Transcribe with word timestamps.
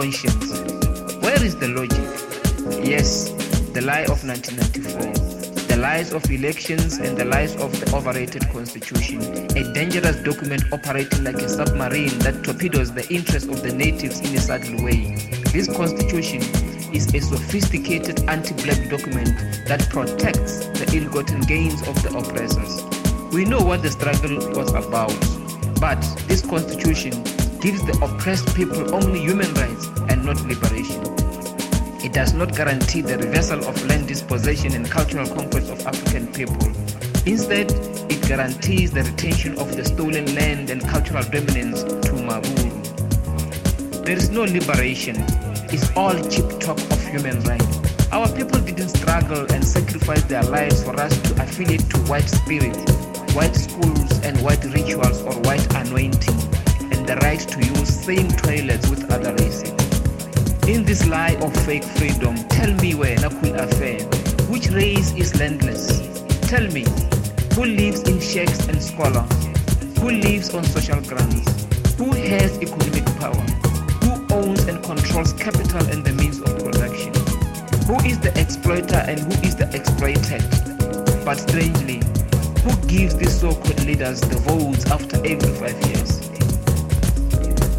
conscience? 0.00 0.58
Where 1.20 1.44
is 1.44 1.56
the 1.56 1.68
logic? 1.68 2.08
Yes, 2.82 3.28
the 3.74 3.82
lie 3.82 4.06
of 4.08 4.24
1994 4.24 5.28
the 5.68 5.76
lies 5.76 6.12
of 6.12 6.28
elections 6.32 6.98
and 6.98 7.16
the 7.16 7.24
lies 7.24 7.54
of 7.62 7.70
the 7.78 7.94
overrated 7.94 8.42
constitution, 8.48 9.20
a 9.56 9.72
dangerous 9.72 10.16
document 10.24 10.64
operating 10.72 11.22
like 11.22 11.36
a 11.36 11.48
submarine 11.48 12.18
that 12.18 12.42
torpedoes 12.42 12.92
the 12.92 13.06
interests 13.08 13.48
of 13.48 13.62
the 13.62 13.72
natives 13.72 14.18
in 14.18 14.34
a 14.34 14.40
subtle 14.40 14.82
way. 14.82 15.14
This 15.52 15.68
constitution 15.68 16.42
is 16.92 17.14
a 17.14 17.20
sophisticated 17.20 18.28
anti-black 18.28 18.90
document 18.90 19.30
that 19.68 19.86
protects 19.90 20.66
the 20.80 20.90
ill-gotten 20.92 21.42
gains 21.42 21.86
of 21.86 22.02
the 22.02 22.10
oppressors. 22.18 22.82
We 23.32 23.44
know 23.44 23.60
what 23.60 23.82
the 23.82 23.90
struggle 23.90 24.38
was 24.50 24.74
about, 24.74 25.14
but 25.80 26.02
this 26.26 26.44
constitution 26.44 27.12
gives 27.60 27.84
the 27.84 27.92
oppressed 28.02 28.54
people 28.56 28.94
only 28.94 29.20
human 29.20 29.52
rights 29.54 29.88
and 30.08 30.24
not 30.24 30.40
liberation. 30.42 31.02
It 32.02 32.14
does 32.14 32.32
not 32.32 32.56
guarantee 32.56 33.02
the 33.02 33.18
reversal 33.18 33.62
of 33.68 33.84
land 33.86 34.08
dispossession 34.08 34.74
and 34.74 34.90
cultural 34.90 35.28
conquest 35.28 35.70
of 35.70 35.86
African 35.86 36.26
people. 36.32 36.66
Instead, 37.26 37.70
it 38.10 38.22
guarantees 38.26 38.92
the 38.92 39.02
retention 39.02 39.58
of 39.58 39.76
the 39.76 39.84
stolen 39.84 40.34
land 40.34 40.70
and 40.70 40.80
cultural 40.88 41.22
dominance 41.22 41.82
to 41.82 42.12
Maburu. 42.16 42.70
There 44.04 44.16
is 44.16 44.30
no 44.30 44.44
liberation. 44.44 45.16
It's 45.68 45.94
all 45.94 46.14
cheap 46.30 46.48
talk 46.58 46.78
of 46.78 47.06
human 47.06 47.40
rights. 47.42 47.78
Our 48.10 48.26
people 48.34 48.58
didn't 48.60 48.88
struggle 48.88 49.46
and 49.52 49.62
sacrifice 49.62 50.24
their 50.24 50.42
lives 50.42 50.82
for 50.82 50.98
us 50.98 51.16
to 51.28 51.42
affiliate 51.42 51.88
to 51.90 51.98
white 52.08 52.28
spirit, 52.28 52.76
white 53.34 53.54
schools 53.54 54.18
and 54.24 54.40
white 54.42 54.64
rituals 54.64 55.22
or 55.22 55.34
white 55.42 55.64
anointing, 55.74 56.49
the 57.10 57.16
right 57.26 57.40
to 57.40 57.58
use 57.58 57.88
same 57.88 58.28
toilets 58.28 58.88
with 58.88 59.10
other 59.10 59.34
races. 59.42 59.72
In 60.68 60.84
this 60.84 61.08
lie 61.08 61.34
of 61.42 61.52
fake 61.66 61.82
freedom, 61.82 62.36
tell 62.46 62.72
me 62.74 62.94
where 62.94 63.16
Nakul 63.16 63.58
affair, 63.58 63.98
which 64.46 64.68
race 64.68 65.10
is 65.14 65.34
landless? 65.40 66.06
Tell 66.42 66.62
me, 66.68 66.84
who 67.54 67.64
lives 67.64 68.02
in 68.08 68.20
shacks 68.20 68.68
and 68.68 68.80
squalor? 68.80 69.26
Who 69.98 70.10
lives 70.12 70.54
on 70.54 70.62
social 70.62 71.00
grants? 71.00 71.66
Who 71.98 72.12
has 72.12 72.56
economic 72.62 73.06
power? 73.18 73.44
Who 74.04 74.32
owns 74.32 74.62
and 74.66 74.80
controls 74.84 75.32
capital 75.32 75.82
and 75.90 76.04
the 76.04 76.12
means 76.12 76.38
of 76.40 76.62
production? 76.62 77.12
Who 77.90 77.98
is 78.06 78.20
the 78.20 78.32
exploiter 78.38 79.02
and 79.10 79.18
who 79.18 79.32
is 79.42 79.56
the 79.56 79.68
exploited? 79.74 80.46
But 81.24 81.40
strangely, 81.40 82.02
who 82.62 82.70
gives 82.86 83.16
these 83.16 83.40
so-called 83.40 83.84
leaders 83.84 84.20
the 84.20 84.36
votes 84.46 84.88
after 84.88 85.16
every 85.26 85.52
five 85.58 85.74
years? 85.88 86.29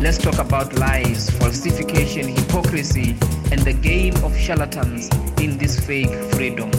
Let's 0.01 0.17
talk 0.17 0.39
about 0.39 0.73
lies, 0.79 1.29
falsification, 1.29 2.27
hypocrisy, 2.29 3.15
and 3.51 3.61
the 3.61 3.73
game 3.73 4.15
of 4.23 4.35
charlatans 4.35 5.07
in 5.39 5.59
this 5.59 5.79
fake 5.79 6.09
freedom. 6.33 6.71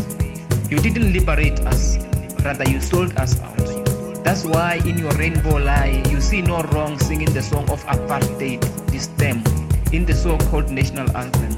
You 0.69 0.81
didn't 0.81 1.13
liberate 1.13 1.61
us, 1.61 1.99
rather, 2.45 2.69
you 2.69 2.81
sold 2.81 3.17
us 3.19 3.41
out. 3.41 4.25
That's 4.25 4.45
why 4.45 4.81
in 4.85 4.99
your 4.99 5.13
rainbow 5.13 5.59
lie, 5.59 6.03
you 6.11 6.21
see 6.21 6.43
no 6.43 6.63
wrong 6.75 6.99
singing 6.99 7.33
the 7.33 7.43
song 7.43 7.71
of 7.71 7.85
apartheid, 7.85 8.61
Die 8.91 8.99
Stem, 8.99 9.45
in 9.93 10.05
the 10.05 10.15
so 10.15 10.37
called 10.51 10.73
national 10.73 11.09
anthem. 11.17 11.55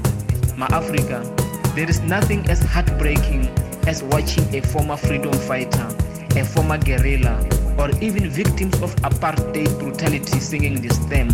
Ma 0.59 0.67
Africa, 0.69 1.25
there 1.73 1.89
is 1.89 1.99
nothing 2.01 2.47
as 2.47 2.61
heartbreaking 2.61 3.47
as 3.87 4.03
watching 4.03 4.45
a 4.53 4.61
former 4.61 4.97
freedom 4.97 5.33
fighter, 5.33 5.87
a 6.35 6.45
former 6.45 6.77
guerrilla, 6.77 7.41
or 7.77 7.89
even 8.01 8.29
victims 8.29 8.81
of 8.81 8.95
apartheid 8.97 9.79
brutality 9.79 10.39
singing 10.39 10.81
this 10.81 10.97
theme. 11.09 11.29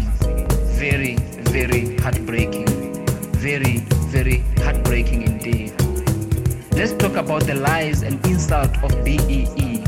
Very, 0.77 1.15
very 1.51 1.97
heartbreaking. 1.97 2.67
Very, 3.37 3.79
very 4.09 4.43
heartbreaking 4.57 5.23
indeed. 5.23 5.73
Let's 6.73 6.93
talk 6.93 7.15
about 7.15 7.43
the 7.43 7.55
lies 7.55 8.01
and 8.01 8.25
insult 8.25 8.71
of 8.83 8.91
BEE. 9.03 9.83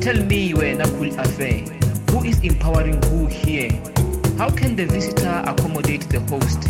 Tell 0.00 0.16
me 0.24 0.54
where 0.54 0.76
Nakul 0.76 1.12
Afe, 1.16 1.68
who 2.10 2.24
is 2.24 2.40
empowering 2.40 3.02
who 3.04 3.26
here? 3.26 3.70
How 4.38 4.50
can 4.50 4.76
the 4.76 4.86
visitor 4.86 5.42
accommodate 5.46 6.08
the 6.08 6.20
host? 6.20 6.62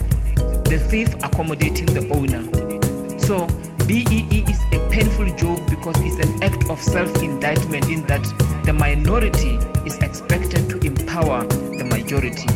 The 0.64 0.78
thief 0.88 1.14
accommodating 1.22 1.86
the 1.86 2.08
owner? 2.14 2.42
So 3.18 3.46
BEE 3.86 4.44
is 4.48 4.60
a 4.72 4.88
painful 4.90 5.26
joke 5.36 5.68
because 5.68 5.96
it's 6.00 6.24
an 6.26 6.42
act 6.42 6.68
of 6.70 6.80
self-indictment 6.80 7.88
in 7.88 8.06
that 8.06 8.24
the 8.64 8.72
minority 8.72 9.58
is 9.86 9.96
expected 9.98 10.68
to 10.68 10.78
empower 10.86 11.46
the 11.46 11.84
majority, 11.84 12.46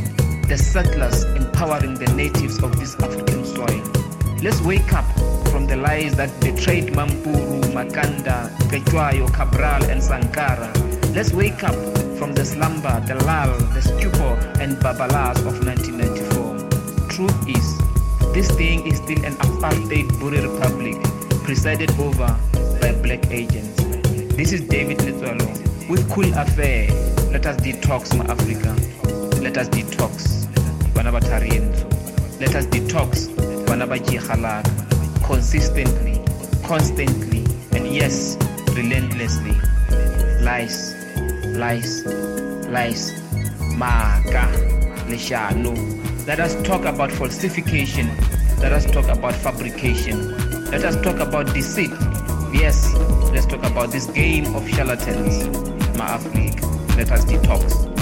the 0.49 0.57
settlers 0.57 1.25
empowering 1.25 1.95
the 1.95 2.13
natives 2.15 2.63
of 2.63 2.79
this 2.79 2.95
African 2.97 3.45
soil. 3.45 3.83
Let's 4.43 4.61
wake 4.61 4.93
up 4.93 5.05
from 5.51 5.67
the 5.67 5.77
lies 5.77 6.15
that 6.17 6.29
betrayed 6.41 6.93
Mampuru, 6.93 7.61
Makanda, 7.73 8.51
Cetshwayo, 8.69 9.33
Cabral, 9.33 9.85
and 9.85 10.03
Sankara. 10.03 10.73
Let's 11.15 11.33
wake 11.33 11.65
up 11.65 11.75
from 12.19 12.35
the 12.35 12.45
slumber, 12.45 13.01
the 13.07 13.15
lull, 13.25 13.57
the 13.73 13.81
stupor, 13.81 14.35
and 14.61 14.77
babalas 14.79 15.39
of 15.47 15.65
1994. 15.65 17.09
Truth 17.09 17.49
is, 17.49 17.79
this 18.35 18.51
thing 18.57 18.87
is 18.87 18.99
still 18.99 19.25
an 19.25 19.35
apartheid 19.35 20.09
Buri 20.19 20.43
republic 20.43 21.01
presided 21.45 21.91
over 21.99 22.37
by 22.81 22.93
black 23.03 23.31
agents. 23.31 23.83
This 24.35 24.53
is 24.53 24.61
David 24.63 24.99
Letswalo 24.99 25.64
with 25.89 26.09
Cool 26.11 26.33
Affair. 26.35 26.89
Let 27.31 27.47
us 27.47 27.57
detox 27.59 28.17
my 28.17 28.25
Africa. 28.27 28.73
Let 29.41 29.59
us 29.59 29.69
detox 29.69 30.47
Banabatarienzo. 30.95 32.41
Let 32.41 32.55
us 32.55 32.67
detox 32.67 33.29
Banabajihalak 33.67 34.65
consistently, 35.25 36.21
constantly, 36.65 37.45
and 37.77 37.87
yes, 37.87 38.37
relentlessly. 38.75 39.57
Lies, 40.43 40.95
lies, 41.57 42.05
lies. 42.69 43.25
Maka, 43.77 44.47
Leshanu. 45.09 45.75
Let 46.27 46.41
us 46.41 46.55
talk 46.63 46.85
about 46.85 47.11
falsification. 47.11 48.07
Let 48.61 48.73
us 48.73 48.87
talk 48.87 49.09
about 49.09 49.35
fabrication. 49.35 50.31
Let 50.71 50.85
us 50.85 50.97
talk 51.03 51.19
about 51.19 51.53
deceit. 51.53 51.91
Yes, 52.53 52.95
let's 53.33 53.47
talk 53.47 53.65
about 53.65 53.91
this 53.91 54.07
game 54.07 54.55
of 54.55 54.69
charlatans. 54.69 55.74
Ma 55.97 56.15
Afrique. 56.15 56.61
Let 56.97 57.11
us 57.13 57.25
detox. 57.25 57.94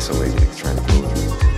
pixelated, 0.00 0.42
it's 0.42 0.56
trying 0.56 0.76
to 0.76 0.82
blow 0.82 1.02
through. 1.08 1.49